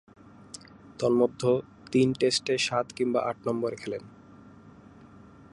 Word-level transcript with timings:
তন্মধ্যে, 0.99 1.51
তিন 1.91 2.07
টেস্টে 2.13 2.55
সাত 2.57 2.87
কিংবা 2.97 3.19
আট 3.29 3.37
নম্বরে 3.47 3.75
খেলেন। 3.75 4.03